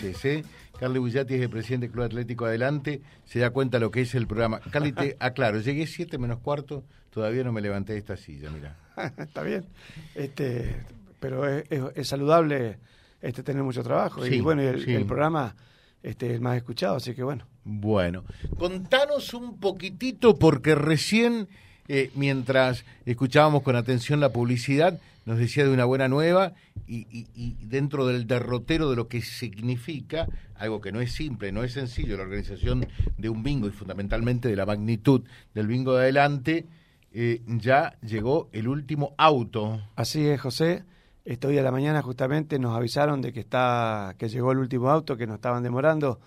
felices, 0.00 0.24
¿eh? 0.24 0.44
Carly 0.78 0.98
Bullati 0.98 1.34
es 1.34 1.42
el 1.42 1.50
presidente 1.50 1.86
del 1.86 1.92
Club 1.92 2.04
Atlético 2.04 2.46
Adelante, 2.46 3.02
se 3.24 3.38
da 3.38 3.50
cuenta 3.50 3.78
lo 3.78 3.90
que 3.90 4.02
es 4.02 4.14
el 4.14 4.26
programa. 4.26 4.60
Carly, 4.70 4.92
te 4.92 5.16
aclaro, 5.20 5.60
llegué 5.60 5.86
siete 5.86 6.18
menos 6.18 6.38
cuarto, 6.40 6.84
todavía 7.10 7.44
no 7.44 7.52
me 7.52 7.60
levanté 7.60 7.92
de 7.92 7.98
esta 7.98 8.16
silla, 8.16 8.50
mira. 8.50 8.76
Está 9.18 9.42
bien, 9.42 9.66
este, 10.14 10.84
pero 11.20 11.46
es, 11.46 12.08
saludable 12.08 12.78
este, 13.20 13.42
tener 13.42 13.62
mucho 13.62 13.82
trabajo. 13.82 14.26
y 14.26 14.40
bueno, 14.40 14.62
el, 14.62 14.88
el 14.88 15.06
programa 15.06 15.54
este, 16.02 16.34
el 16.34 16.40
más 16.40 16.56
escuchado, 16.56 16.96
así 16.96 17.14
que 17.14 17.22
bueno. 17.22 17.46
Bueno, 17.64 18.24
contanos 18.58 19.34
un 19.34 19.58
poquitito, 19.58 20.34
porque 20.34 20.74
recién, 20.74 21.48
eh, 21.92 22.12
mientras 22.14 22.84
escuchábamos 23.04 23.64
con 23.64 23.74
atención 23.74 24.20
la 24.20 24.28
publicidad, 24.28 25.00
nos 25.26 25.38
decía 25.38 25.64
de 25.64 25.72
una 25.72 25.86
buena 25.86 26.06
nueva 26.06 26.52
y, 26.86 27.56
dentro 27.66 28.06
del 28.06 28.28
derrotero 28.28 28.88
de 28.90 28.94
lo 28.94 29.08
que 29.08 29.22
significa, 29.22 30.28
algo 30.54 30.80
que 30.80 30.92
no 30.92 31.00
es 31.00 31.10
simple, 31.10 31.50
no 31.50 31.64
es 31.64 31.72
sencillo, 31.72 32.16
la 32.16 32.22
organización 32.22 32.86
de 33.18 33.28
un 33.28 33.42
bingo 33.42 33.66
y 33.66 33.72
fundamentalmente 33.72 34.48
de 34.48 34.54
la 34.54 34.66
magnitud 34.66 35.22
del 35.52 35.66
bingo 35.66 35.94
de 35.94 36.02
adelante, 36.02 36.66
eh, 37.12 37.42
ya 37.48 37.98
llegó 38.02 38.50
el 38.52 38.68
último 38.68 39.16
auto. 39.18 39.80
Así 39.96 40.28
es, 40.28 40.40
José. 40.40 40.84
Este 41.24 41.48
hoy 41.48 41.58
a 41.58 41.62
la 41.62 41.72
mañana 41.72 42.02
justamente 42.02 42.60
nos 42.60 42.76
avisaron 42.76 43.20
de 43.20 43.32
que 43.32 43.40
está 43.40 44.14
que 44.16 44.28
llegó 44.28 44.52
el 44.52 44.58
último 44.58 44.90
auto, 44.90 45.16
que 45.16 45.26
nos 45.26 45.34
estaban 45.34 45.64
demorando. 45.64 46.20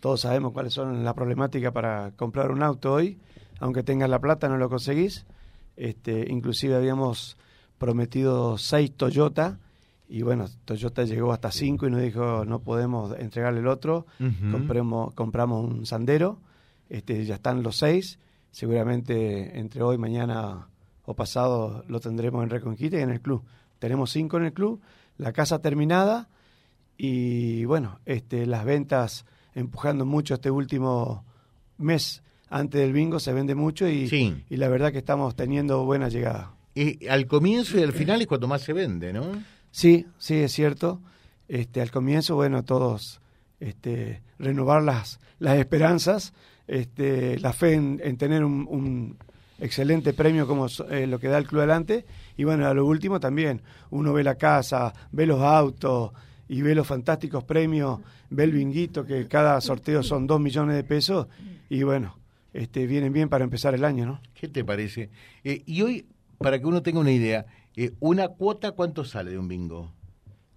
Todos 0.00 0.22
sabemos 0.22 0.54
cuáles 0.54 0.72
son 0.72 1.04
las 1.04 1.12
problemáticas 1.12 1.72
para 1.72 2.12
comprar 2.16 2.50
un 2.50 2.62
auto 2.62 2.94
hoy, 2.94 3.18
aunque 3.60 3.82
tengas 3.82 4.10
la 4.10 4.20
plata 4.20 4.48
no 4.48 4.56
lo 4.56 4.68
conseguís. 4.68 5.26
Este, 5.76 6.26
inclusive 6.30 6.76
habíamos 6.76 7.36
prometido 7.78 8.58
seis 8.58 8.92
Toyota 8.96 9.58
y 10.08 10.22
bueno, 10.22 10.46
Toyota 10.64 11.04
llegó 11.04 11.32
hasta 11.32 11.50
cinco 11.50 11.86
y 11.86 11.90
nos 11.90 12.02
dijo 12.02 12.44
no 12.44 12.60
podemos 12.60 13.18
entregarle 13.18 13.60
el 13.60 13.66
otro. 13.66 14.06
compramos 15.14 15.64
un 15.64 15.86
Sandero, 15.86 16.38
este, 16.88 17.24
ya 17.24 17.36
están 17.36 17.62
los 17.62 17.78
seis. 17.78 18.18
Seguramente 18.50 19.58
entre 19.58 19.82
hoy, 19.82 19.98
mañana 19.98 20.68
o 21.06 21.14
pasado 21.14 21.84
lo 21.88 22.00
tendremos 22.00 22.44
en 22.44 22.50
Reconquista 22.50 22.98
y 22.98 23.02
en 23.02 23.10
el 23.10 23.20
club. 23.20 23.42
Tenemos 23.78 24.10
cinco 24.10 24.36
en 24.36 24.44
el 24.44 24.52
club, 24.52 24.80
la 25.18 25.32
casa 25.32 25.60
terminada 25.60 26.28
y 26.96 27.64
bueno, 27.64 27.98
este, 28.06 28.46
las 28.46 28.64
ventas 28.64 29.26
empujando 29.54 30.04
mucho 30.04 30.34
este 30.34 30.50
último 30.50 31.24
mes 31.78 32.22
antes 32.54 32.80
del 32.80 32.92
bingo 32.92 33.18
se 33.18 33.32
vende 33.32 33.56
mucho 33.56 33.88
y, 33.88 34.44
y 34.48 34.56
la 34.56 34.68
verdad 34.68 34.92
que 34.92 34.98
estamos 34.98 35.34
teniendo 35.34 35.84
buena 35.84 36.08
llegada. 36.08 36.52
Y 36.72 37.08
al 37.08 37.26
comienzo 37.26 37.78
y 37.78 37.82
al 37.82 37.92
final 37.92 38.20
es 38.20 38.28
cuando 38.28 38.46
más 38.46 38.62
se 38.62 38.72
vende, 38.72 39.12
¿no? 39.12 39.24
Sí, 39.72 40.06
sí, 40.18 40.36
es 40.36 40.52
cierto. 40.52 41.00
Este, 41.48 41.80
al 41.80 41.90
comienzo, 41.90 42.36
bueno, 42.36 42.62
todos 42.64 43.20
este, 43.58 44.22
renovar 44.38 44.84
las, 44.84 45.18
las 45.40 45.58
esperanzas, 45.58 46.32
este, 46.68 47.40
la 47.40 47.52
fe 47.52 47.74
en, 47.74 48.16
tener 48.18 48.44
un, 48.44 49.18
excelente 49.58 50.12
premio 50.12 50.46
como 50.46 50.68
eh, 50.90 51.08
lo 51.08 51.18
que 51.18 51.26
da 51.26 51.38
el 51.38 51.48
Club 51.48 51.62
Adelante. 51.62 52.06
Y 52.36 52.44
bueno, 52.44 52.68
a 52.68 52.74
lo 52.74 52.86
último 52.86 53.18
también, 53.18 53.62
uno 53.90 54.12
ve 54.12 54.22
la 54.22 54.36
casa, 54.36 54.92
ve 55.10 55.26
los 55.26 55.40
autos 55.40 56.12
y 56.48 56.62
ve 56.62 56.76
los 56.76 56.86
fantásticos 56.86 57.42
premios, 57.42 57.98
ve 58.30 58.44
el 58.44 58.52
binguito, 58.52 59.04
que 59.04 59.26
cada 59.26 59.60
sorteo 59.60 60.04
son 60.04 60.28
dos 60.28 60.40
millones 60.40 60.76
de 60.76 60.84
pesos. 60.84 61.26
Y 61.68 61.82
bueno, 61.82 62.16
este, 62.54 62.86
vienen 62.86 63.12
bien 63.12 63.28
para 63.28 63.44
empezar 63.44 63.74
el 63.74 63.84
año, 63.84 64.06
¿no? 64.06 64.20
¿Qué 64.32 64.48
te 64.48 64.64
parece? 64.64 65.10
Eh, 65.42 65.62
y 65.66 65.82
hoy, 65.82 66.06
para 66.38 66.58
que 66.58 66.66
uno 66.66 66.82
tenga 66.82 67.00
una 67.00 67.12
idea, 67.12 67.44
eh, 67.76 67.92
¿una 68.00 68.28
cuota 68.28 68.72
cuánto 68.72 69.04
sale 69.04 69.32
de 69.32 69.38
un 69.38 69.48
bingo? 69.48 69.92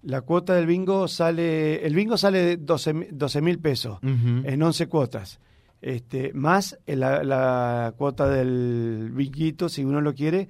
La 0.02 0.22
cuota 0.22 0.54
del 0.54 0.66
bingo 0.66 1.08
sale, 1.08 1.84
el 1.84 1.94
bingo 1.94 2.16
sale 2.16 2.56
12 2.56 3.42
mil 3.42 3.58
pesos 3.58 3.98
en 4.02 4.62
11 4.62 4.86
cuotas 4.86 5.40
este, 5.80 6.32
más 6.34 6.78
la, 6.86 7.94
cuota 7.96 8.28
del 8.28 9.10
binguito, 9.12 9.68
si 9.68 9.84
uno 9.84 10.00
lo 10.00 10.14
quiere. 10.14 10.48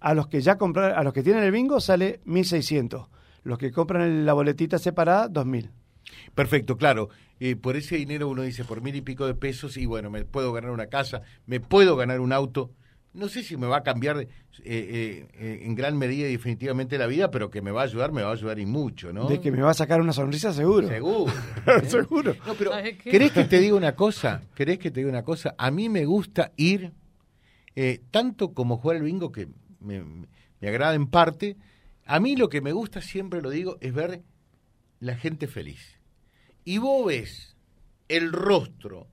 A 0.00 0.14
los 0.14 0.28
que 0.28 0.40
ya 0.40 0.56
compran, 0.56 0.92
a 0.96 1.02
los 1.02 1.12
que 1.12 1.22
tienen 1.22 1.42
el 1.42 1.52
bingo 1.52 1.80
sale 1.80 2.20
1.600. 2.24 3.08
Los 3.42 3.58
que 3.58 3.70
compran 3.70 4.24
la 4.24 4.32
boletita 4.32 4.78
separada, 4.78 5.28
2.000. 5.28 5.70
Perfecto, 6.34 6.76
claro. 6.76 7.08
Eh, 7.38 7.56
por 7.56 7.76
ese 7.76 7.96
dinero 7.96 8.28
uno 8.28 8.42
dice, 8.42 8.64
por 8.64 8.82
mil 8.82 8.94
y 8.94 9.00
pico 9.00 9.26
de 9.26 9.34
pesos, 9.34 9.76
y 9.76 9.86
bueno, 9.86 10.10
me 10.10 10.24
puedo 10.24 10.52
ganar 10.52 10.70
una 10.70 10.86
casa, 10.86 11.22
me 11.46 11.60
puedo 11.60 11.96
ganar 11.96 12.20
un 12.20 12.32
auto 12.32 12.70
no 13.12 13.28
sé 13.28 13.42
si 13.42 13.56
me 13.56 13.66
va 13.66 13.78
a 13.78 13.82
cambiar 13.82 14.18
eh, 14.20 14.28
eh, 14.64 15.28
eh, 15.34 15.60
en 15.62 15.74
gran 15.74 15.98
medida 15.98 16.28
y 16.28 16.32
definitivamente 16.32 16.96
la 16.96 17.06
vida, 17.06 17.30
pero 17.30 17.50
que 17.50 17.60
me 17.60 17.70
va 17.70 17.82
a 17.82 17.84
ayudar, 17.84 18.12
me 18.12 18.22
va 18.22 18.30
a 18.30 18.32
ayudar 18.32 18.58
y 18.58 18.66
mucho, 18.66 19.12
¿no? 19.12 19.26
De 19.26 19.40
que 19.40 19.50
me 19.50 19.62
va 19.62 19.70
a 19.70 19.74
sacar 19.74 20.00
una 20.00 20.12
sonrisa, 20.12 20.52
seguro. 20.52 20.88
Seguro. 20.88 21.32
seguro. 21.86 22.36
No, 22.46 22.54
pero, 22.54 22.70
¿querés 23.02 23.32
que 23.32 23.44
te 23.44 23.58
diga 23.58 23.74
una 23.74 23.94
cosa? 23.94 24.42
¿Querés 24.54 24.78
que 24.78 24.90
te 24.90 25.00
diga 25.00 25.10
una 25.10 25.24
cosa? 25.24 25.54
A 25.58 25.70
mí 25.70 25.88
me 25.88 26.04
gusta 26.04 26.52
ir, 26.56 26.92
tanto 28.10 28.52
como 28.52 28.76
jugar 28.76 28.98
el 28.98 29.02
bingo, 29.02 29.32
que 29.32 29.48
me, 29.80 30.04
me 30.60 30.68
agrada 30.68 30.94
en 30.94 31.08
parte, 31.08 31.56
a 32.04 32.20
mí 32.20 32.36
lo 32.36 32.48
que 32.48 32.60
me 32.60 32.72
gusta, 32.72 33.00
siempre 33.00 33.42
lo 33.42 33.50
digo, 33.50 33.76
es 33.80 33.92
ver 33.92 34.22
la 35.00 35.16
gente 35.16 35.48
feliz. 35.48 35.99
Y 36.64 36.78
vos 36.78 37.06
ves 37.06 37.56
el 38.08 38.32
rostro 38.32 39.06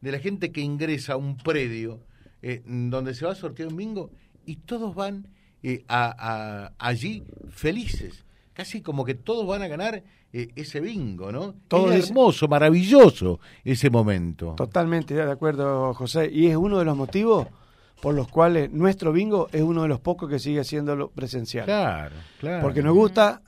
de 0.00 0.12
la 0.12 0.18
gente 0.18 0.52
que 0.52 0.60
ingresa 0.60 1.14
a 1.14 1.16
un 1.16 1.36
predio, 1.36 2.00
eh, 2.42 2.62
donde 2.66 3.14
se 3.14 3.24
va 3.24 3.32
a 3.32 3.34
sortear 3.34 3.68
un 3.68 3.76
bingo 3.76 4.10
y 4.46 4.56
todos 4.56 4.94
van 4.94 5.28
eh, 5.62 5.84
a, 5.88 6.72
allí 6.78 7.24
felices. 7.48 8.24
Casi 8.52 8.82
como 8.82 9.04
que 9.04 9.14
todos 9.14 9.46
van 9.46 9.62
a 9.62 9.68
ganar 9.68 10.04
eh, 10.32 10.48
ese 10.54 10.80
bingo, 10.80 11.32
¿no? 11.32 11.54
Todo 11.68 11.90
es 11.90 12.10
hermoso, 12.10 12.46
maravilloso 12.48 13.40
ese 13.64 13.90
momento. 13.90 14.54
Totalmente 14.56 15.14
de 15.14 15.30
acuerdo, 15.30 15.94
José. 15.94 16.30
Y 16.30 16.46
es 16.48 16.56
uno 16.56 16.78
de 16.78 16.84
los 16.84 16.96
motivos 16.96 17.48
por 18.00 18.14
los 18.14 18.28
cuales 18.28 18.70
nuestro 18.70 19.12
bingo 19.12 19.48
es 19.52 19.62
uno 19.62 19.82
de 19.82 19.88
los 19.88 20.00
pocos 20.00 20.28
que 20.28 20.38
sigue 20.38 20.62
siendo 20.64 21.08
presencial. 21.10 21.64
Claro, 21.64 22.16
claro. 22.38 22.62
Porque 22.62 22.82
nos 22.82 22.94
gusta 22.94 23.40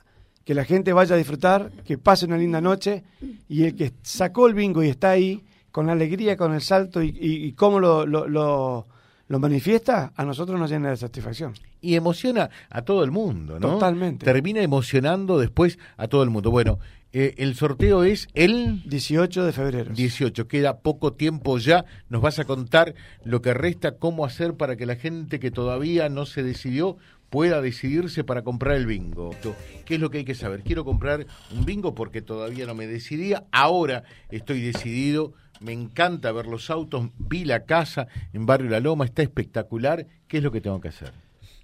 que 0.47 0.53
la 0.53 0.63
gente 0.63 0.93
vaya 0.93 1.13
a 1.13 1.17
disfrutar, 1.17 1.71
que 1.83 1.97
pase 1.97 2.25
una 2.25 2.37
linda 2.37 2.61
noche 2.61 3.03
y 3.49 3.65
el 3.65 3.75
que 3.75 3.91
sacó 4.01 4.47
el 4.47 4.53
bingo 4.53 4.81
y 4.81 4.87
está 4.87 5.09
ahí 5.09 5.43
con 5.73 5.87
la 5.87 5.91
alegría, 5.91 6.37
con 6.37 6.53
el 6.53 6.61
salto 6.61 7.03
y, 7.03 7.09
y, 7.19 7.51
cómo 7.51 7.81
lo, 7.81 8.05
lo, 8.05 8.29
lo, 8.29 9.39
manifiesta, 9.39 10.13
a 10.15 10.23
nosotros 10.23 10.57
nos 10.57 10.69
llena 10.69 10.91
de 10.91 10.95
satisfacción. 10.95 11.53
Y 11.81 11.95
emociona 11.95 12.49
a 12.69 12.81
todo 12.83 13.03
el 13.03 13.11
mundo, 13.11 13.59
¿no? 13.59 13.73
Totalmente. 13.73 14.23
Termina 14.23 14.61
emocionando 14.61 15.37
después 15.37 15.79
a 15.97 16.07
todo 16.07 16.23
el 16.23 16.29
mundo. 16.29 16.49
Bueno, 16.49 16.79
eh, 17.11 17.35
el 17.39 17.55
sorteo 17.55 18.03
es 18.03 18.29
el 18.33 18.83
18 18.87 19.43
de 19.43 19.51
febrero. 19.51 19.93
18, 19.93 20.47
queda 20.47 20.79
poco 20.79 21.11
tiempo 21.11 21.57
ya. 21.57 21.83
Nos 22.07 22.21
vas 22.21 22.39
a 22.39 22.45
contar 22.45 22.95
lo 23.25 23.41
que 23.41 23.53
resta, 23.53 23.97
cómo 23.97 24.23
hacer 24.23 24.53
para 24.53 24.77
que 24.77 24.85
la 24.85 24.95
gente 24.95 25.41
que 25.41 25.51
todavía 25.51 26.07
no 26.07 26.25
se 26.25 26.41
decidió 26.41 26.95
pueda 27.29 27.61
decidirse 27.61 28.23
para 28.23 28.43
comprar 28.43 28.77
el 28.77 28.85
bingo. 28.85 29.31
¿Qué 29.85 29.95
es 29.95 30.01
lo 30.01 30.09
que 30.09 30.19
hay 30.19 30.25
que 30.25 30.35
saber? 30.35 30.63
Quiero 30.63 30.85
comprar 30.85 31.25
un 31.55 31.65
bingo 31.65 31.93
porque 31.93 32.21
todavía 32.21 32.65
no 32.65 32.75
me 32.75 32.87
decidía, 32.87 33.45
ahora 33.51 34.03
estoy 34.29 34.61
decidido, 34.61 35.33
me 35.59 35.73
encanta 35.73 36.31
ver 36.31 36.47
los 36.47 36.69
autos, 36.69 37.09
vi 37.17 37.45
la 37.45 37.65
casa 37.65 38.07
en 38.33 38.45
Barrio 38.45 38.69
La 38.69 38.79
Loma, 38.79 39.05
está 39.05 39.23
espectacular, 39.23 40.07
¿qué 40.27 40.37
es 40.37 40.43
lo 40.43 40.51
que 40.51 40.61
tengo 40.61 40.79
que 40.79 40.89
hacer? 40.89 41.11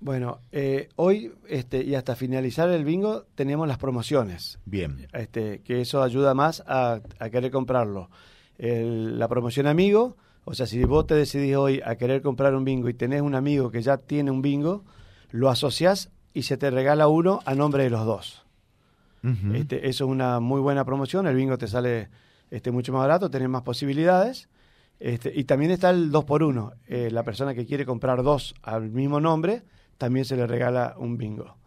Bueno, 0.02 0.40
eh, 0.52 0.90
hoy 0.98 1.32
este, 1.48 1.82
y 1.82 1.96
hasta 1.96 2.18
finalizar 2.18 2.70
el 2.70 2.84
bingo 2.84 3.26
tenemos 3.36 3.70
las 3.70 3.78
promociones. 3.78 4.60
Bien. 4.66 5.08
Este, 5.14 5.60
que 5.60 5.80
eso 5.80 6.04
ayuda 6.04 6.34
más 6.34 6.62
a, 6.68 7.00
querer 7.32 7.52
comprarlo. 7.52 8.10
la 8.58 9.28
promoción 9.30 9.66
amigo, 9.66 10.18
o 10.44 10.54
sea, 10.54 10.66
si 10.66 10.84
vos 10.84 11.08
te 11.08 11.16
decidís 11.16 11.56
hoy 11.56 11.82
a 11.86 11.96
querer 11.96 12.22
comprar 12.22 12.54
un 12.54 12.66
bingo 12.66 12.90
y 12.90 12.94
tenés 12.94 13.22
un 13.22 13.34
amigo 13.34 13.72
que 13.72 13.82
ya 13.82 13.98
tiene 13.98 14.30
un 14.30 14.42
bingo, 14.42 14.84
lo 15.34 15.50
asocias 15.50 16.12
y 16.32 16.44
se 16.44 16.58
te 16.58 16.70
regala 16.70 17.08
uno 17.08 17.42
a 17.46 17.56
nombre 17.56 17.84
de 17.84 17.90
los 17.90 18.06
dos. 18.06 18.46
este, 19.54 19.88
eso 19.88 20.06
es 20.06 20.10
una 20.10 20.40
muy 20.40 20.62
buena 20.62 20.86
promoción, 20.86 21.28
el 21.28 21.36
bingo 21.36 21.58
te 21.58 21.68
sale 21.68 22.10
este, 22.52 22.72
mucho 22.72 22.94
más 22.94 23.02
barato, 23.02 23.32
tenés 23.32 23.50
más 23.50 23.64
posibilidades. 23.64 24.48
Este, 25.00 25.34
y 25.36 25.46
también 25.46 25.72
está 25.72 25.90
el 25.90 26.12
2 26.12 26.24
por 26.24 26.44
1 26.44 26.74
eh, 26.88 27.10
la 27.12 27.24
persona 27.24 27.56
que 27.56 27.66
quiere 27.66 27.84
comprar 27.84 28.22
dos 28.22 28.54
al 28.62 28.92
mismo 28.92 29.20
nombre, 29.20 29.64
también 29.98 30.24
se 30.24 30.38
le 30.38 30.46
regala 30.46 30.94
un 30.98 31.18
bingo. 31.18 31.58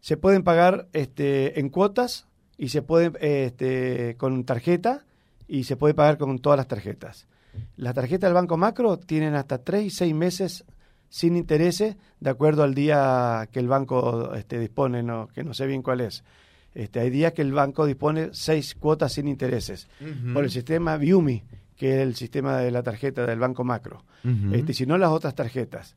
Se 0.00 0.16
pueden 0.16 0.42
pagar 0.42 0.88
este, 0.94 1.60
en 1.60 1.68
cuotas 1.68 2.26
y 2.56 2.70
se 2.70 2.80
pueden 2.80 3.12
este, 3.20 4.16
con 4.16 4.44
tarjeta 4.44 5.04
y 5.46 5.64
se 5.64 5.76
puede 5.76 5.92
pagar 5.92 6.16
con 6.16 6.38
todas 6.38 6.56
las 6.56 6.66
tarjetas. 6.66 7.28
Las 7.76 7.94
tarjetas 7.94 8.28
del 8.28 8.34
Banco 8.34 8.56
Macro 8.56 8.98
tienen 8.98 9.34
hasta 9.34 9.58
3 9.58 9.84
y 9.84 9.90
6 9.90 10.14
meses 10.14 10.64
sin 11.14 11.36
intereses, 11.36 11.94
de 12.18 12.30
acuerdo 12.30 12.64
al 12.64 12.74
día 12.74 13.48
que 13.52 13.60
el 13.60 13.68
banco 13.68 14.34
este, 14.34 14.58
dispone, 14.58 15.04
no, 15.04 15.28
que 15.32 15.44
no 15.44 15.54
sé 15.54 15.64
bien 15.64 15.80
cuál 15.80 16.00
es. 16.00 16.24
Este, 16.74 16.98
hay 16.98 17.08
días 17.08 17.32
que 17.34 17.42
el 17.42 17.52
banco 17.52 17.86
dispone 17.86 18.30
seis 18.32 18.74
cuotas 18.74 19.12
sin 19.12 19.28
intereses 19.28 19.86
por 20.32 20.42
el 20.42 20.50
sistema 20.50 20.96
Viumi, 20.96 21.44
que 21.76 21.94
es 21.94 22.00
el 22.00 22.16
sistema 22.16 22.56
de 22.56 22.72
la 22.72 22.82
tarjeta 22.82 23.24
del 23.26 23.38
banco 23.38 23.62
macro. 23.62 24.02
este, 24.50 24.74
si 24.74 24.86
no, 24.86 24.98
las 24.98 25.10
otras 25.10 25.36
tarjetas. 25.36 25.94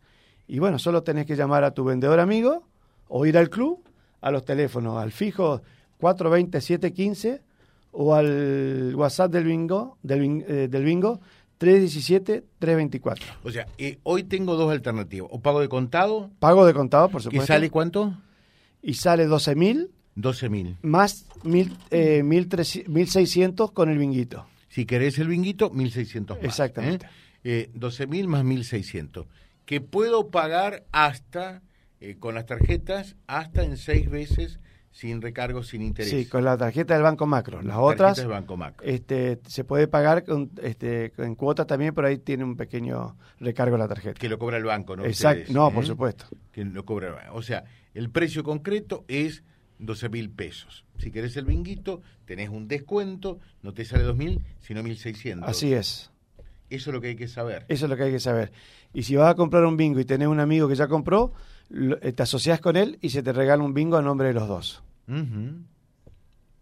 Y 0.48 0.60
bueno, 0.60 0.78
solo 0.78 1.02
tenés 1.02 1.26
que 1.26 1.36
llamar 1.36 1.64
a 1.64 1.72
tu 1.72 1.84
vendedor 1.84 2.20
amigo 2.20 2.68
o 3.08 3.26
ir 3.26 3.40
al 3.40 3.50
club, 3.50 3.84
a 4.22 4.30
los 4.30 4.46
teléfonos, 4.46 5.02
al 5.02 5.12
fijo 5.12 5.64
420-715 6.00 7.42
o 7.94 8.14
al 8.14 8.94
WhatsApp 8.96 9.32
del 9.32 9.46
bingo, 9.46 9.98
del, 10.04 10.46
eh, 10.48 10.68
del 10.70 10.84
bingo 10.84 11.22
317-324. 11.60 13.18
O 13.44 13.52
sea, 13.52 13.68
eh, 13.78 14.00
hoy 14.04 14.24
tengo 14.24 14.56
dos 14.56 14.72
alternativas. 14.72 15.30
O 15.32 15.40
pago 15.40 15.60
de 15.62 15.70
contado, 15.70 16.30
Pago 16.40 16.66
de 16.66 16.74
contado, 16.74 17.10
por 17.10 17.22
supuesto. 17.22 17.48
sale 17.48 17.70
cuánto? 17.70 18.18
Y 18.82 18.94
sale 18.96 19.26
12 19.26 19.56
mil 19.56 19.92
12 20.16 20.50
mil. 20.50 20.78
más 20.82 21.26
mil, 21.44 21.78
eh, 21.92 22.24
1300 22.24 22.90
1600 22.94 23.72
con 23.72 23.90
el 23.90 23.98
binguito. 23.98 24.48
Si 24.70 24.86
querés 24.86 25.18
el 25.20 25.28
binguito, 25.28 25.72
1.600 25.72 26.36
más. 26.36 26.44
Exactamente. 26.44 27.06
¿eh? 27.44 27.70
Eh, 27.70 27.72
12.000 27.76 28.28
más 28.28 28.44
1.600. 28.44 29.26
Que 29.66 29.82
puedo 29.82 30.30
pagar 30.30 30.86
hasta, 30.92 31.62
eh, 32.00 32.16
con 32.20 32.36
las 32.36 32.46
tarjetas, 32.46 33.16
hasta 33.28 33.64
en 33.64 33.78
seis 33.78 34.10
veces 34.10 34.60
sin 34.98 35.22
recargo, 35.22 35.62
sin 35.62 35.84
interés. 35.84 36.10
Sí, 36.10 36.26
con 36.26 36.44
la 36.44 36.58
tarjeta 36.58 36.96
del 36.96 37.04
Banco 37.04 37.28
Macro. 37.28 37.62
Las 37.62 37.78
otras 37.78 38.18
de 38.18 38.26
Banco 38.26 38.58
Macro. 38.58 38.84
este, 38.84 39.40
se 39.46 39.64
puede 39.64 39.88
pagar 39.88 40.26
con, 40.26 40.50
este, 40.60 41.14
en 41.20 41.36
cuotas 41.36 41.68
también, 41.68 41.94
pero 41.94 42.08
ahí 42.08 42.18
tiene 42.18 42.44
un 42.44 42.58
pequeño 42.58 43.16
recargo 43.40 43.78
la 43.78 43.88
tarjeta. 43.88 44.20
que 44.20 44.28
lo 44.28 44.40
cobra 44.40 44.58
el 44.58 44.64
banco, 44.64 44.96
¿no? 44.96 45.06
Exacto. 45.06 45.54
No, 45.54 45.68
¿eh? 45.68 45.72
por 45.72 45.86
supuesto. 45.86 46.26
Que 46.52 46.66
lo 46.66 46.84
cobra 46.84 47.10
el 47.10 47.14
banco. 47.14 47.36
O 47.36 47.44
sea, 47.44 47.66
el 47.94 48.10
precio 48.10 48.44
concreto 48.44 49.06
es 49.08 49.44
12 49.78 50.10
mil 50.10 50.32
pesos. 50.32 50.84
Si 50.98 51.12
querés 51.12 51.38
el 51.38 51.46
binguito, 51.46 52.02
tenés 52.26 52.50
un 52.50 52.68
descuento, 52.68 53.40
no 53.62 53.76
te 53.76 53.86
sale 53.86 54.04
2.000, 54.04 54.42
sino 54.62 54.82
1.600. 54.82 55.44
Así 55.44 55.74
es. 55.74 56.10
Eso 56.72 56.90
es 56.90 56.94
lo 56.96 57.02
que 57.02 57.10
hay 57.10 57.16
que 57.16 57.28
saber. 57.28 57.68
Eso 57.70 57.86
es 57.86 57.90
lo 57.92 57.98
que 57.98 58.04
hay 58.04 58.12
que 58.12 58.20
saber. 58.20 58.52
Y 58.96 59.04
si 59.04 59.16
vas 59.16 59.30
a 59.30 59.36
comprar 59.36 59.64
un 59.64 59.78
bingo 59.78 60.00
y 60.00 60.06
tenés 60.06 60.28
un 60.28 60.40
amigo 60.40 60.68
que 60.68 60.74
ya 60.74 60.88
compró, 60.88 61.34
eh, 61.70 62.14
te 62.14 62.24
asociás 62.24 62.60
con 62.60 62.78
él 62.78 62.98
y 63.00 63.12
se 63.12 63.22
te 63.22 63.32
regala 63.32 63.62
un 63.62 63.76
bingo 63.76 63.96
a 63.98 64.02
nombre 64.02 64.30
de 64.30 64.34
los 64.34 64.48
dos. 64.48 64.84
Un, 65.08 65.68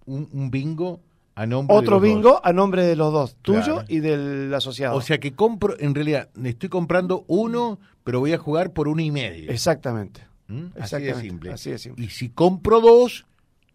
un 0.06 0.52
bingo 0.52 1.02
a 1.36 1.46
nombre 1.46 1.74
de 1.76 1.80
Otro 1.80 1.96
los 1.96 2.02
dos. 2.02 2.10
bingo 2.16 2.42
a 2.46 2.54
nombre 2.54 2.84
de 2.86 2.96
los 2.96 3.12
dos, 3.12 3.36
tuyo 3.42 3.62
Claro. 3.64 3.86
y 3.90 4.00
del 4.00 4.54
asociado. 4.54 4.96
O 4.96 5.02
sea 5.02 5.20
que 5.20 5.34
compro, 5.34 5.76
en 5.80 5.94
realidad, 5.96 6.30
estoy 6.44 6.70
comprando 6.70 7.26
uno, 7.28 7.80
pero 8.04 8.20
voy 8.20 8.32
a 8.34 8.38
jugar 8.38 8.72
por 8.72 8.88
uno 8.88 9.02
y 9.02 9.12
medio. 9.12 9.52
exactamente. 9.52 10.22
¿Mm? 10.48 10.66
Así 10.80 11.02
de 11.02 11.16
simple. 11.16 11.52
así 11.52 11.72
de 11.72 11.80
simple. 11.80 12.06
Y 12.06 12.10
si 12.10 12.30
compro 12.30 12.80
dos, 12.80 13.26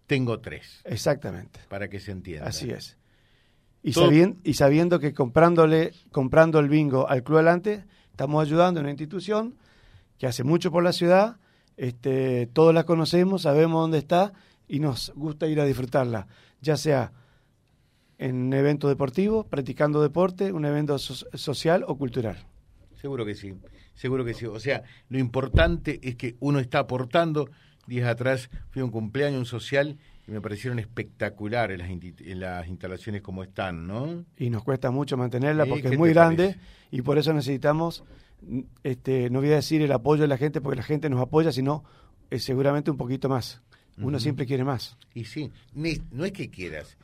tengo 0.06 0.38
tres, 0.40 0.80
Exactamente. 0.84 1.60
para 1.68 1.88
que 1.88 1.98
se 2.00 2.12
entienda. 2.12 2.46
Así 2.46 2.70
es. 2.70 2.96
Y, 3.82 3.92
Todo- 3.92 4.06
sabien- 4.06 4.38
y 4.44 4.54
sabiendo 4.54 5.00
que 5.00 5.12
comprándole, 5.12 5.92
comprando 6.12 6.60
el 6.60 6.68
bingo 6.68 7.08
al 7.08 7.22
Club 7.24 7.38
Adelante, 7.38 7.84
estamos 8.12 8.40
ayudando 8.46 8.78
a 8.80 8.82
una 8.82 8.90
institución 8.90 9.56
que 10.18 10.26
hace 10.26 10.44
mucho 10.44 10.70
por 10.70 10.84
la 10.84 10.92
ciudad, 10.92 11.36
este, 11.76 12.46
todos 12.52 12.72
la 12.74 12.84
conocemos, 12.84 13.42
sabemos 13.42 13.80
dónde 13.82 13.98
está 13.98 14.32
y 14.70 14.78
nos 14.78 15.12
gusta 15.16 15.46
ir 15.48 15.60
a 15.60 15.64
disfrutarla, 15.64 16.26
ya 16.60 16.76
sea 16.76 17.12
en 18.18 18.36
un 18.36 18.52
evento 18.52 18.88
deportivo, 18.88 19.44
practicando 19.44 20.00
deporte, 20.00 20.52
un 20.52 20.64
evento 20.64 20.98
so- 20.98 21.26
social 21.36 21.84
o 21.88 21.96
cultural. 21.96 22.36
Seguro 23.00 23.24
que 23.24 23.34
sí, 23.34 23.54
seguro 23.94 24.24
que 24.24 24.34
sí. 24.34 24.46
O 24.46 24.60
sea, 24.60 24.82
lo 25.08 25.18
importante 25.18 25.98
es 26.02 26.16
que 26.16 26.36
uno 26.40 26.58
está 26.60 26.80
aportando. 26.80 27.48
Días 27.86 28.08
atrás 28.08 28.50
fui 28.70 28.82
a 28.82 28.84
un 28.84 28.90
cumpleaños 28.90 29.38
un 29.40 29.46
social 29.46 29.98
y 30.28 30.30
me 30.30 30.40
parecieron 30.40 30.78
espectaculares 30.78 31.78
las, 31.78 31.90
las 32.36 32.68
instalaciones 32.68 33.22
como 33.22 33.42
están, 33.42 33.86
¿no? 33.88 34.24
y 34.36 34.50
nos 34.50 34.62
cuesta 34.62 34.90
mucho 34.92 35.16
mantenerla 35.16 35.64
Sí, 35.64 35.70
porque 35.70 35.82
¿qué 35.88 35.94
es 35.94 35.98
muy 35.98 36.10
grande 36.10 36.44
parece? 36.50 36.60
y 36.92 37.02
por 37.02 37.18
eso 37.18 37.32
necesitamos, 37.32 38.04
este, 38.84 39.28
no 39.30 39.40
voy 39.40 39.50
a 39.50 39.56
decir 39.56 39.82
el 39.82 39.90
apoyo 39.90 40.22
de 40.22 40.28
la 40.28 40.36
gente 40.36 40.60
porque 40.60 40.76
la 40.76 40.82
gente 40.84 41.08
nos 41.10 41.20
apoya, 41.20 41.50
sino 41.50 41.82
eh, 42.30 42.38
seguramente 42.38 42.90
un 42.92 42.96
poquito 42.96 43.28
más. 43.28 43.60
Uno 44.00 44.18
siempre 44.18 44.46
quiere 44.46 44.64
más. 44.64 44.96
Y 45.14 45.24
sí, 45.24 45.50
no 45.74 46.24
es 46.24 46.32
que 46.32 46.50
quieras, 46.50 46.96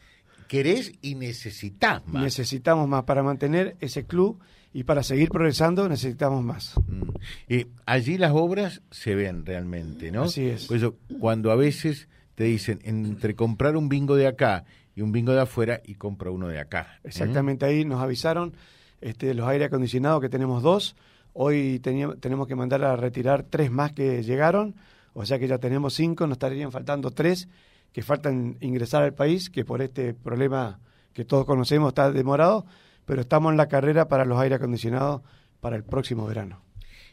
querés 0.48 0.92
y 1.02 1.14
necesitas 1.14 2.06
más. 2.06 2.22
Necesitamos 2.22 2.88
más 2.88 3.04
para 3.04 3.22
mantener 3.22 3.76
ese 3.80 4.04
club 4.04 4.38
y 4.72 4.84
para 4.84 5.02
seguir 5.02 5.30
progresando 5.30 5.88
necesitamos 5.88 6.44
más. 6.44 6.74
Mm. 6.86 7.02
Eh, 7.48 7.66
allí 7.86 8.18
las 8.18 8.32
obras 8.32 8.82
se 8.90 9.14
ven 9.14 9.46
realmente, 9.46 10.10
¿no? 10.10 10.24
Así 10.24 10.46
es. 10.46 10.66
Por 10.66 10.76
eso, 10.76 10.96
cuando 11.18 11.50
a 11.50 11.56
veces 11.56 12.08
te 12.34 12.44
dicen 12.44 12.80
entre 12.84 13.34
comprar 13.34 13.76
un 13.76 13.88
bingo 13.88 14.16
de 14.16 14.26
acá 14.26 14.64
y 14.94 15.00
un 15.00 15.12
bingo 15.12 15.32
de 15.32 15.40
afuera 15.40 15.80
y 15.84 15.94
compra 15.94 16.30
uno 16.30 16.48
de 16.48 16.60
acá. 16.60 16.98
¿eh? 16.98 17.08
Exactamente 17.08 17.64
ahí 17.64 17.84
nos 17.84 18.02
avisaron 18.02 18.54
este, 19.00 19.34
los 19.34 19.48
aire 19.48 19.64
acondicionados 19.64 20.20
que 20.20 20.28
tenemos 20.28 20.62
dos. 20.62 20.96
Hoy 21.32 21.80
tenemos 21.80 22.46
que 22.46 22.54
mandar 22.54 22.82
a 22.84 22.96
retirar 22.96 23.42
tres 23.42 23.70
más 23.70 23.92
que 23.92 24.22
llegaron, 24.22 24.74
o 25.18 25.24
sea 25.24 25.38
que 25.38 25.48
ya 25.48 25.56
tenemos 25.56 25.94
cinco, 25.94 26.26
nos 26.26 26.36
estarían 26.36 26.70
faltando 26.70 27.10
tres 27.10 27.48
que 27.92 28.02
faltan 28.02 28.58
ingresar 28.60 29.02
al 29.02 29.14
país, 29.14 29.48
que 29.48 29.64
por 29.64 29.80
este 29.80 30.12
problema 30.12 30.78
que 31.14 31.24
todos 31.24 31.46
conocemos 31.46 31.88
está 31.88 32.12
demorado, 32.12 32.66
pero 33.06 33.22
estamos 33.22 33.50
en 33.50 33.56
la 33.56 33.68
carrera 33.68 34.08
para 34.08 34.26
los 34.26 34.38
aire 34.38 34.56
acondicionados 34.56 35.22
para 35.60 35.76
el 35.76 35.84
próximo 35.84 36.26
verano. 36.26 36.60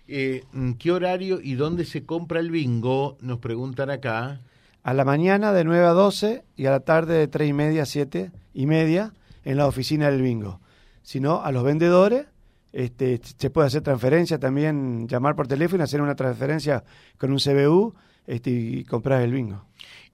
Eh, 0.09 0.43
¿Qué 0.79 0.91
horario 0.91 1.39
y 1.41 1.53
dónde 1.53 1.85
se 1.85 2.03
compra 2.03 2.41
el 2.41 2.51
bingo? 2.51 3.17
Nos 3.21 3.39
preguntan 3.39 3.89
acá. 3.89 4.41
A 4.83 4.93
la 4.93 5.05
mañana 5.05 5.53
de 5.53 5.63
9 5.63 5.85
a 5.85 5.91
12 5.91 6.43
y 6.57 6.65
a 6.65 6.71
la 6.71 6.81
tarde 6.81 7.13
de 7.13 7.29
3 7.29 7.49
y 7.49 7.53
media 7.53 7.83
a 7.83 7.85
7 7.85 8.31
y 8.53 8.65
media 8.65 9.13
en 9.45 9.55
la 9.55 9.65
oficina 9.65 10.11
del 10.11 10.21
bingo. 10.21 10.59
Si 11.03 11.21
no, 11.21 11.41
a 11.41 11.53
los 11.53 11.63
vendedores 11.63 12.25
este, 12.73 13.21
se 13.23 13.49
puede 13.51 13.67
hacer 13.67 13.83
transferencia 13.83 14.39
también, 14.39 15.07
llamar 15.07 15.35
por 15.35 15.47
teléfono, 15.47 15.83
hacer 15.83 16.01
una 16.01 16.15
transferencia 16.15 16.83
con 17.19 17.31
un 17.31 17.37
CBU 17.37 17.93
este, 18.25 18.49
y 18.49 18.83
comprar 18.83 19.21
el 19.21 19.31
bingo. 19.31 19.65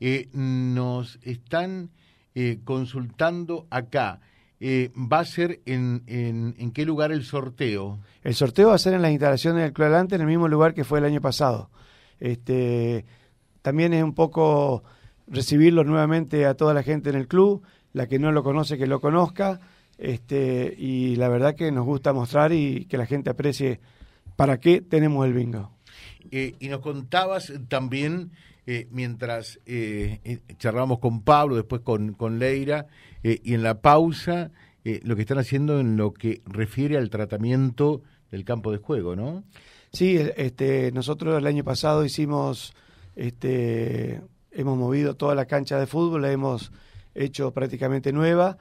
Eh, 0.01 0.27
nos 0.33 1.17
están 1.23 1.89
eh, 2.35 2.59
consultando 2.65 3.65
acá. 3.69 4.19
Eh, 4.59 4.91
¿Va 4.93 5.19
a 5.19 5.25
ser 5.25 5.61
en, 5.65 6.03
en, 6.05 6.53
en 6.57 6.71
qué 6.71 6.85
lugar 6.85 7.13
el 7.13 7.23
sorteo? 7.23 7.99
El 8.23 8.35
sorteo 8.35 8.69
va 8.69 8.75
a 8.75 8.77
ser 8.77 8.93
en 8.93 9.01
las 9.01 9.11
instalaciones 9.11 9.63
del 9.63 9.71
Club 9.71 9.85
Adelante, 9.85 10.15
en 10.15 10.21
el 10.21 10.27
mismo 10.27 10.49
lugar 10.49 10.73
que 10.73 10.83
fue 10.83 10.99
el 10.99 11.05
año 11.05 11.21
pasado. 11.21 11.69
Este, 12.19 13.05
también 13.61 13.93
es 13.93 14.03
un 14.03 14.13
poco 14.13 14.83
recibirlo 15.27 15.85
nuevamente 15.85 16.45
a 16.45 16.55
toda 16.55 16.73
la 16.73 16.83
gente 16.83 17.09
en 17.09 17.15
el 17.15 17.27
club, 17.29 17.63
la 17.93 18.07
que 18.07 18.19
no 18.19 18.33
lo 18.33 18.43
conoce 18.43 18.77
que 18.77 18.87
lo 18.87 18.99
conozca, 18.99 19.61
este, 19.99 20.73
y 20.77 21.17
la 21.17 21.27
verdad 21.27 21.55
que 21.55 21.71
nos 21.71 21.85
gusta 21.85 22.13
mostrar 22.13 22.53
y 22.53 22.85
que 22.85 22.97
la 22.97 23.05
gente 23.05 23.29
aprecie 23.29 23.79
para 24.35 24.59
qué 24.59 24.81
tenemos 24.81 25.25
el 25.25 25.33
bingo. 25.33 25.71
Eh, 26.31 26.55
y 26.59 26.69
nos 26.69 26.79
contabas 26.79 27.51
también, 27.67 28.31
eh, 28.65 28.87
mientras 28.91 29.59
eh, 29.65 30.19
eh, 30.23 30.39
charlábamos 30.57 30.99
con 30.99 31.23
Pablo, 31.23 31.55
después 31.55 31.81
con, 31.81 32.13
con 32.13 32.39
Leira, 32.39 32.87
y 33.21 33.53
en 33.53 33.63
la 33.63 33.81
pausa, 33.81 34.51
lo 35.03 35.17
que 35.17 35.23
están 35.23 35.39
haciendo 35.39 35.81
en 35.81 35.97
lo 35.97 36.13
que 36.13 36.41
refiere 36.45 36.95
al 36.95 37.09
tratamiento 37.09 38.01
del 38.31 38.45
campo 38.45 38.71
de 38.71 38.77
juego, 38.77 39.13
¿no? 39.17 39.43
Sí, 39.91 40.17
este, 40.37 40.93
nosotros 40.93 41.37
el 41.37 41.45
año 41.45 41.65
pasado 41.65 42.05
hicimos, 42.05 42.73
este, 43.17 44.21
hemos 44.51 44.77
movido 44.77 45.17
toda 45.17 45.35
la 45.35 45.47
cancha 45.47 45.77
de 45.77 45.85
fútbol, 45.85 46.21
la 46.21 46.31
hemos 46.31 46.71
hecho 47.13 47.51
prácticamente 47.51 48.13
nueva 48.13 48.57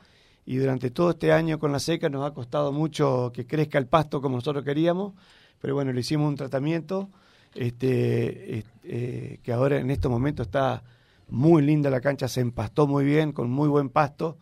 y 0.48 0.56
durante 0.56 0.90
todo 0.90 1.10
este 1.10 1.30
año 1.30 1.58
con 1.58 1.72
la 1.72 1.78
seca 1.78 2.08
nos 2.08 2.26
ha 2.26 2.32
costado 2.32 2.72
mucho 2.72 3.30
que 3.34 3.46
crezca 3.46 3.76
el 3.76 3.86
pasto 3.86 4.22
como 4.22 4.36
nosotros 4.36 4.64
queríamos, 4.64 5.12
pero 5.60 5.74
bueno, 5.74 5.92
le 5.92 6.00
hicimos 6.00 6.26
un 6.26 6.36
tratamiento 6.36 7.10
este, 7.54 8.64
eh, 8.82 9.40
que 9.42 9.52
ahora 9.52 9.76
en 9.76 9.90
estos 9.90 10.10
momentos 10.10 10.46
está 10.46 10.82
muy 11.28 11.60
linda 11.60 11.90
la 11.90 12.00
cancha, 12.00 12.28
se 12.28 12.40
empastó 12.40 12.86
muy 12.86 13.04
bien, 13.04 13.32
con 13.32 13.50
muy 13.50 13.68
buen 13.68 13.90
pasto, 13.90 14.38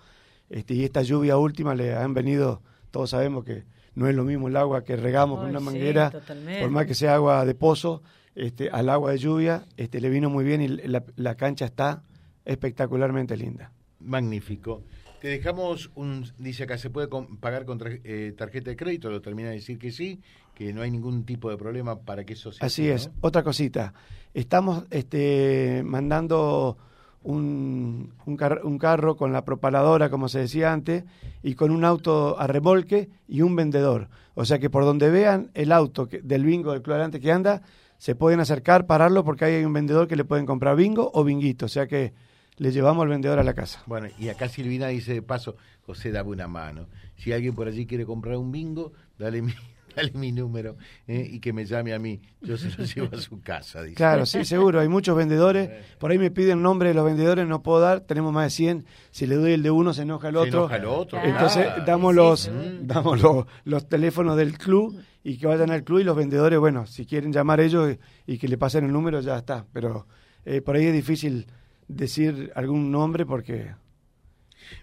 este, 0.48 0.74
y 0.74 0.84
esta 0.84 1.02
lluvia 1.02 1.38
última 1.38 1.74
le 1.74 1.96
han 1.96 2.14
venido, 2.14 2.62
todos 2.92 3.10
sabemos 3.10 3.44
que 3.44 3.64
no 3.96 4.06
es 4.06 4.14
lo 4.14 4.22
mismo 4.22 4.46
el 4.46 4.56
agua 4.56 4.84
que 4.84 4.94
regamos 4.94 5.40
con 5.40 5.50
una 5.50 5.58
sí, 5.58 5.64
manguera, 5.64 6.10
totalmente. 6.10 6.60
por 6.60 6.70
más 6.70 6.86
que 6.86 6.94
sea 6.94 7.16
agua 7.16 7.44
de 7.44 7.56
pozo, 7.56 8.04
este, 8.36 8.70
al 8.70 8.90
agua 8.90 9.10
de 9.10 9.18
lluvia, 9.18 9.64
este, 9.76 10.00
le 10.00 10.08
vino 10.08 10.30
muy 10.30 10.44
bien 10.44 10.62
y 10.62 10.68
la, 10.68 11.02
la 11.16 11.34
cancha 11.34 11.64
está 11.64 12.04
espectacularmente 12.44 13.36
linda. 13.36 13.72
Magnífico. 13.98 14.84
Te 15.26 15.30
dejamos 15.32 15.90
un, 15.96 16.24
dice 16.38 16.62
acá, 16.62 16.78
se 16.78 16.88
puede 16.88 17.08
pagar 17.40 17.64
con 17.64 17.80
tra- 17.80 18.00
eh, 18.04 18.32
tarjeta 18.38 18.70
de 18.70 18.76
crédito, 18.76 19.10
lo 19.10 19.20
termina 19.20 19.48
de 19.48 19.56
decir 19.56 19.76
que 19.76 19.90
sí, 19.90 20.20
que 20.54 20.72
no 20.72 20.82
hay 20.82 20.90
ningún 20.92 21.24
tipo 21.24 21.50
de 21.50 21.56
problema 21.56 21.98
para 21.98 22.22
que 22.22 22.34
eso 22.34 22.52
sea 22.52 22.64
Así 22.64 22.88
es. 22.88 23.08
¿no? 23.08 23.14
Otra 23.22 23.42
cosita, 23.42 23.92
estamos 24.34 24.84
este, 24.90 25.82
mandando 25.84 26.78
un, 27.24 28.12
un, 28.24 28.36
car- 28.36 28.60
un 28.62 28.78
carro 28.78 29.16
con 29.16 29.32
la 29.32 29.44
propaladora, 29.44 30.10
como 30.10 30.28
se 30.28 30.38
decía 30.38 30.72
antes, 30.72 31.02
y 31.42 31.56
con 31.56 31.72
un 31.72 31.84
auto 31.84 32.38
a 32.38 32.46
remolque 32.46 33.08
y 33.26 33.40
un 33.42 33.56
vendedor. 33.56 34.08
O 34.36 34.44
sea 34.44 34.60
que 34.60 34.70
por 34.70 34.84
donde 34.84 35.10
vean 35.10 35.50
el 35.54 35.72
auto 35.72 36.08
que- 36.08 36.22
del 36.22 36.44
bingo 36.44 36.70
del 36.70 36.82
Club 36.82 36.94
Adelante 36.94 37.18
que 37.18 37.32
anda, 37.32 37.62
se 37.98 38.14
pueden 38.14 38.38
acercar, 38.38 38.86
pararlo, 38.86 39.24
porque 39.24 39.44
ahí 39.46 39.54
hay 39.54 39.64
un 39.64 39.72
vendedor 39.72 40.06
que 40.06 40.14
le 40.14 40.24
pueden 40.24 40.46
comprar 40.46 40.76
bingo 40.76 41.10
o 41.12 41.24
binguito. 41.24 41.66
O 41.66 41.68
sea 41.68 41.88
que 41.88 42.12
le 42.58 42.72
llevamos 42.72 43.02
al 43.02 43.08
vendedor 43.08 43.38
a 43.38 43.42
la 43.44 43.54
casa. 43.54 43.82
Bueno, 43.86 44.08
y 44.18 44.28
acá 44.28 44.48
Silvina 44.48 44.88
dice 44.88 45.14
de 45.14 45.22
paso, 45.22 45.56
José, 45.82 46.10
dame 46.12 46.30
una 46.30 46.48
mano. 46.48 46.86
Si 47.16 47.32
alguien 47.32 47.54
por 47.54 47.68
allí 47.68 47.86
quiere 47.86 48.04
comprar 48.06 48.36
un 48.36 48.50
bingo, 48.52 48.92
dale 49.18 49.42
mi, 49.42 49.52
dale 49.96 50.10
mi 50.14 50.32
número 50.32 50.76
eh, 51.06 51.26
y 51.30 51.40
que 51.40 51.52
me 51.52 51.64
llame 51.64 51.92
a 51.94 51.98
mí. 51.98 52.20
Yo 52.40 52.56
se 52.56 52.70
lo 52.70 52.84
llevo 53.10 53.16
a 53.16 53.20
su 53.20 53.40
casa. 53.42 53.82
Dice. 53.82 53.94
Claro, 53.96 54.26
sí, 54.26 54.44
seguro. 54.44 54.80
Hay 54.80 54.88
muchos 54.88 55.16
vendedores. 55.16 55.70
Por 55.98 56.10
ahí 56.10 56.18
me 56.18 56.30
piden 56.30 56.62
nombre 56.62 56.88
de 56.88 56.94
los 56.94 57.04
vendedores, 57.04 57.46
no 57.46 57.62
puedo 57.62 57.80
dar. 57.80 58.00
Tenemos 58.00 58.32
más 58.32 58.44
de 58.44 58.50
100. 58.50 58.86
Si 59.10 59.26
le 59.26 59.36
doy 59.36 59.52
el 59.52 59.62
de 59.62 59.70
uno, 59.70 59.92
se 59.94 60.02
enoja 60.02 60.28
el 60.28 60.34
Se 60.34 60.38
otro. 60.40 60.58
enoja 60.60 60.76
el 60.76 60.84
otro, 60.86 61.22
Entonces 61.22 61.66
damos 61.86 62.12
Sí, 62.12 62.16
los 62.16 62.40
sí. 62.40 62.50
damos 62.82 63.20
los, 63.20 63.46
los 63.64 63.88
teléfonos 63.88 64.36
del 64.36 64.56
club 64.58 64.98
y 65.22 65.38
que 65.38 65.46
vayan 65.46 65.70
al 65.70 65.82
club 65.84 65.98
y 66.00 66.04
los 66.04 66.16
vendedores, 66.16 66.58
bueno, 66.58 66.86
si 66.86 67.04
quieren 67.04 67.32
llamar 67.32 67.60
ellos 67.60 67.96
y, 68.26 68.32
y 68.34 68.38
que 68.38 68.46
le 68.48 68.56
pasen 68.58 68.84
el 68.84 68.92
número, 68.92 69.20
ya 69.20 69.36
está. 69.38 69.66
Pero 69.72 70.06
eh, 70.44 70.60
por 70.60 70.76
ahí 70.76 70.86
es 70.86 70.92
difícil 70.94 71.46
decir 71.88 72.52
algún 72.54 72.90
nombre 72.90 73.24
porque... 73.26 73.74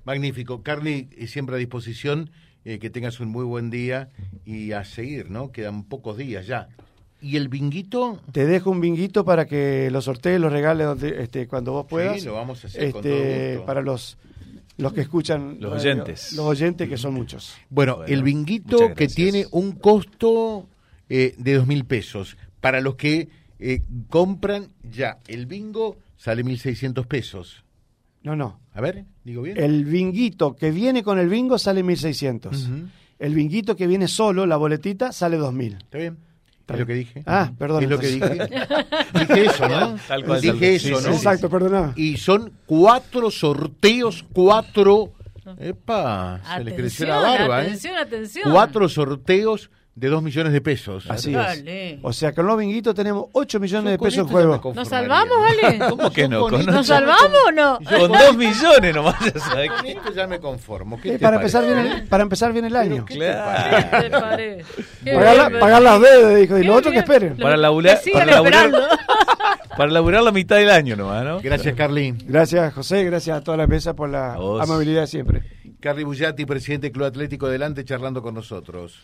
Magnífico. 0.05 0.63
Carly, 0.63 1.09
siempre 1.27 1.55
a 1.55 1.59
disposición. 1.59 2.29
eh, 2.65 2.79
que 2.79 2.89
tengas 2.89 3.19
un 3.19 3.27
muy 3.29 3.43
buen 3.43 3.69
día 3.69 4.09
y 4.45 4.71
a 4.71 4.85
seguir, 4.85 5.29
¿no? 5.29 5.51
Quedan 5.51 5.83
pocos 5.83 6.17
días 6.17 6.47
ya. 6.47 6.69
¿Y 7.21 7.35
el 7.37 7.49
binguito? 7.49 8.21
Te 8.31 8.45
dejo 8.45 8.69
un 8.69 8.79
binguito 8.81 9.25
para 9.25 9.45
que 9.45 9.89
lo 9.91 10.01
sortees, 10.01 10.39
lo 10.39 10.49
regales 10.49 10.87
donde, 10.87 11.23
este, 11.23 11.47
cuando 11.47 11.73
vos 11.73 11.85
puedas. 11.87 12.19
Sí, 12.21 12.25
lo 12.25 12.33
vamos 12.35 12.63
a 12.63 12.67
hacer 12.67 12.91
con 12.91 13.05
Este, 13.05 13.09
todo 13.09 13.49
gusto. 13.51 13.65
Para 13.65 13.81
los, 13.81 14.17
los 14.77 14.93
que 14.93 15.01
escuchan. 15.01 15.57
Los 15.59 15.73
radio, 15.73 15.91
oyentes. 15.91 16.33
Los 16.33 16.45
oyentes, 16.45 16.87
que 16.89 16.97
son 16.97 17.13
muchos. 17.13 17.55
Bueno, 17.69 17.97
Bueno, 17.97 18.13
el 18.13 18.23
binguito 18.23 18.93
que 18.93 19.07
tiene 19.07 19.45
un 19.51 19.73
costo 19.73 20.67
eh, 21.09 21.35
de 21.37 21.53
dos 21.55 21.67
mil 21.67 21.83
pesos. 21.85 22.37
Para 22.61 22.79
los 22.79 22.95
que 22.95 23.27
eh, 23.59 23.81
compran 24.09 24.67
ya 24.83 25.19
el 25.27 25.45
bingo 25.45 25.97
sale 26.17 26.43
1.600 26.43 27.05
pesos. 27.07 27.63
No, 28.23 28.35
no. 28.35 28.59
A 28.73 28.81
ver, 28.81 29.05
digo 29.23 29.41
bien. 29.41 29.57
El 29.61 29.85
binguito 29.85 30.55
que 30.55 30.71
viene 30.71 31.03
con 31.03 31.19
el 31.19 31.27
bingo 31.29 31.57
sale 31.57 31.83
1600. 31.83 32.67
Ujú. 32.67 32.73
El 33.19 33.35
binguito 33.35 33.75
que 33.75 33.85
viene 33.87 34.07
solo, 34.07 34.45
la 34.45 34.57
boletita, 34.57 35.11
sale 35.11 35.37
2000. 35.37 35.73
¿Está 35.75 35.97
bien? 35.97 36.17
Está 36.61 36.73
es 36.75 36.79
lo 36.79 36.85
bien. 36.85 36.87
que 36.87 36.93
dije. 36.93 37.23
Ah, 37.25 37.51
perdón, 37.57 37.83
Es 37.83 37.89
lo 37.89 37.99
que 37.99 38.07
dije. 38.07 38.29
dije 38.29 39.45
eso, 39.45 39.67
¿no? 39.67 39.95
Tal 40.07 40.23
cual, 40.25 40.41
dije 40.41 40.53
tal 40.53 40.63
eso, 40.63 40.87
Sí, 40.87 40.91
¿no? 40.91 40.97
sí, 40.99 41.03
sí. 41.09 41.13
Exacto, 41.15 41.49
perdona. 41.49 41.93
Y 41.97 42.17
son 42.17 42.53
cuatro 42.65 43.29
sorteos, 43.29 44.23
cuatro. 44.33 45.11
Epa, 45.59 46.39
se 46.55 46.63
le 46.63 46.73
creció 46.75 47.05
la 47.05 47.17
Atención, 47.19 47.37
barba, 47.49 47.59
¿eh? 47.61 47.65
Atención, 47.65 47.95
atención. 47.97 48.51
Cuatro 48.51 48.87
sorteos 48.89 49.69
de 49.95 50.07
dos 50.07 50.23
millones 50.23 50.51
de 50.53 50.59
pesos. 50.61 51.05
Así 51.07 51.31
Dale. 51.33 51.93
es. 51.93 51.99
O 52.01 52.11
sea, 52.13 52.33
con 52.33 52.47
los 52.47 52.57
binguitos 52.57 52.95
tenemos 52.95 53.25
8 53.33 53.59
millones 53.59 53.85
Yo 53.85 53.91
de 53.91 53.99
pesos 53.99 54.17
en 54.19 54.27
juego. 54.27 54.73
¿Nos 54.73 54.87
salvamos, 54.87 55.37
Ale? 55.47 55.79
¿Cómo 55.89 56.11
que 56.11 56.27
no? 56.27 56.47
Con 56.47 56.65
¿Nos 56.65 56.87
salvamos 56.87 57.37
o 57.47 57.51
no? 57.51 57.77
Con 57.77 58.11
dos 58.11 58.35
millones 58.35 58.95
nomás, 58.95 59.15
Con 59.19 59.85
esto 59.87 60.13
ya 60.15 60.25
me 60.25 60.39
conformo. 60.39 60.99
¿Qué 60.99 61.09
Eh, 61.09 61.11
te 61.13 61.19
para, 61.19 61.37
parece? 61.37 61.57
empezar 61.59 61.75
bien 61.83 61.91
el, 62.01 62.07
para 62.07 62.23
empezar 62.23 62.53
bien 62.53 62.65
el 62.65 62.75
año. 62.75 63.05
¿Qué 63.05 63.13
te 63.13 63.19
Claro. 63.19 63.87
¿Qué 63.91 63.99
te 64.01 64.09
parece? 64.09 64.65
Qué 65.03 65.13
Pagar, 65.13 65.37
la- 65.37 65.49
bien, 65.49 65.59
pagar 65.59 65.81
las 65.83 66.01
deudas, 66.01 66.35
dijo. 66.37 66.57
Y 66.57 66.63
lo 66.63 66.75
otro 66.75 66.91
que 66.91 66.97
esperen. 66.99 67.37
Para 67.37 67.55
laburar- 67.55 67.99
para 68.13 68.25
laburar- 68.25 68.65
esperando. 68.65 68.79
Para 69.77 69.89
laburar 69.91 70.21
la 70.21 70.31
mitad 70.31 70.57
del 70.57 70.69
año 70.69 70.95
nomás, 70.95 71.23
¿no? 71.23 71.39
Gracias, 71.41 71.73
Carly. 71.75 72.13
Gracias, 72.27 72.71
José. 72.75 73.03
Gracias 73.05 73.35
a 73.37 73.41
toda 73.43 73.57
la 73.57 73.65
mesa 73.65 73.95
por 73.95 74.07
la 74.07 74.33
amabilidad 74.35 75.07
siempre. 75.07 75.41
Carly 75.83 76.03
Bullati, 76.05 76.45
presidente 76.45 76.87
del 76.87 76.93
Club 76.93 77.07
Atlético 77.07 77.49
Delante, 77.49 77.83
charlando 77.83 78.21
con 78.21 78.33
nosotros. 78.33 79.01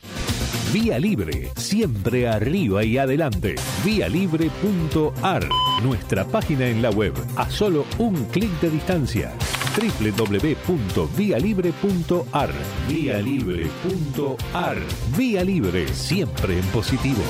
Vía 0.72 0.98
Libre, 0.98 1.52
siempre 1.58 2.26
arriba 2.26 2.86
y 2.86 2.98
adelante. 2.98 3.56
Vialibre.ar, 3.84 5.46
nuestra 5.84 6.24
página 6.24 6.70
en 6.70 6.82
la 6.82 6.90
web, 6.90 7.12
a 7.36 7.50
solo 7.50 7.86
un 7.98 8.24
clic 8.28 8.50
de 8.62 8.70
distancia. 8.70 9.34
www.vialibre.ar, 9.76 12.50
vialibre.ar. 12.88 14.78
Vía 15.18 15.44
Libre, 15.44 15.86
siempre 15.90 16.60
en 16.60 16.66
positivo. 16.68 17.24